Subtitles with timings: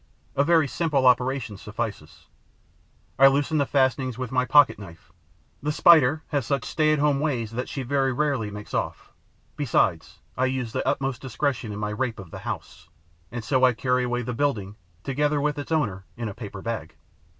[0.35, 2.25] A very simple operation suffices.
[3.19, 5.11] I loosen the fastenings with my pocket knife.
[5.61, 9.13] The Spider has such stay at home ways that she very rarely makes off.
[9.55, 12.89] Besides, I use the utmost discretion in my rape of the house.
[13.31, 16.95] And so I carry away the building, together with its owner, in a paper bag.